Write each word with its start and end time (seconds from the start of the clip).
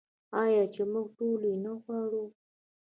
آیا 0.43 0.63
چې 0.73 0.81
موږ 0.91 1.07
ټول 1.17 1.41
یې 1.49 1.55
نه 1.63 1.71
غواړو؟ 1.81 2.25